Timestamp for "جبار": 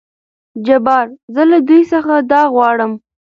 0.65-1.05